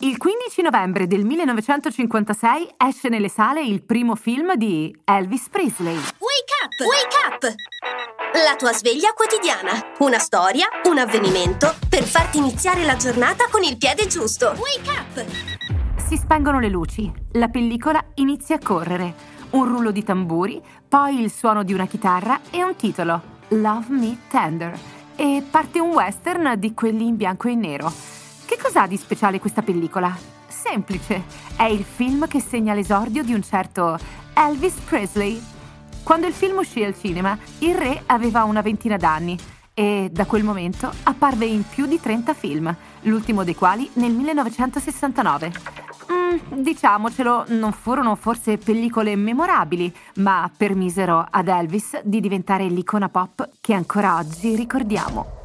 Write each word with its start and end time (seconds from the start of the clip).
Il 0.00 0.18
15 0.18 0.60
novembre 0.62 1.06
del 1.06 1.24
1956 1.24 2.74
esce 2.76 3.08
nelle 3.08 3.28
sale 3.28 3.62
il 3.62 3.84
primo 3.84 4.16
film 4.16 4.56
di 4.56 4.92
Elvis 5.04 5.48
Presley. 5.48 5.94
Wake 5.94 6.52
up! 6.64 6.80
Wake 6.80 7.16
up! 7.28 7.54
La 8.44 8.56
tua 8.56 8.72
sveglia 8.72 9.12
quotidiana. 9.12 9.70
Una 10.00 10.18
storia, 10.18 10.66
un 10.90 10.98
avvenimento 10.98 11.72
per 11.88 12.02
farti 12.02 12.38
iniziare 12.38 12.82
la 12.84 12.96
giornata 12.96 13.46
con 13.48 13.62
il 13.62 13.76
piede 13.76 14.08
giusto. 14.08 14.56
Wake 14.58 14.90
up! 14.90 15.24
Si 15.96 16.16
spengono 16.16 16.58
le 16.58 16.68
luci, 16.68 17.10
la 17.34 17.48
pellicola 17.48 18.04
inizia 18.14 18.56
a 18.56 18.60
correre. 18.62 19.14
Un 19.50 19.68
rullo 19.68 19.92
di 19.92 20.02
tamburi, 20.02 20.60
poi 20.88 21.20
il 21.20 21.30
suono 21.30 21.62
di 21.62 21.72
una 21.72 21.86
chitarra 21.86 22.40
e 22.50 22.64
un 22.64 22.74
titolo, 22.74 23.22
Love 23.50 23.86
Me 23.90 24.18
Tender. 24.28 24.76
E 25.14 25.44
parte 25.48 25.78
un 25.78 25.90
western 25.90 26.54
di 26.58 26.74
quelli 26.74 27.06
in 27.06 27.14
bianco 27.14 27.46
e 27.46 27.54
nero. 27.54 28.23
Cos'ha 28.64 28.86
di 28.86 28.96
speciale 28.96 29.38
questa 29.38 29.60
pellicola? 29.60 30.16
Semplice, 30.48 31.24
è 31.54 31.64
il 31.64 31.84
film 31.84 32.26
che 32.26 32.40
segna 32.40 32.72
l'esordio 32.72 33.22
di 33.22 33.34
un 33.34 33.42
certo 33.42 33.98
Elvis 34.32 34.72
Presley. 34.86 35.38
Quando 36.02 36.26
il 36.26 36.32
film 36.32 36.56
uscì 36.56 36.82
al 36.82 36.96
cinema, 36.96 37.36
il 37.58 37.74
re 37.74 38.04
aveva 38.06 38.44
una 38.44 38.62
ventina 38.62 38.96
d'anni 38.96 39.36
e 39.74 40.08
da 40.10 40.24
quel 40.24 40.44
momento 40.44 40.90
apparve 41.02 41.44
in 41.44 41.62
più 41.68 41.84
di 41.84 42.00
30 42.00 42.32
film, 42.32 42.74
l'ultimo 43.02 43.44
dei 43.44 43.54
quali 43.54 43.90
nel 43.94 44.12
1969. 44.12 45.52
Mm, 46.10 46.62
diciamocelo, 46.62 47.44
non 47.48 47.72
furono 47.72 48.14
forse 48.14 48.56
pellicole 48.56 49.14
memorabili, 49.14 49.94
ma 50.16 50.50
permisero 50.56 51.24
ad 51.28 51.48
Elvis 51.48 52.00
di 52.02 52.18
diventare 52.18 52.66
l'icona 52.68 53.10
pop 53.10 53.46
che 53.60 53.74
ancora 53.74 54.16
oggi 54.16 54.56
ricordiamo. 54.56 55.43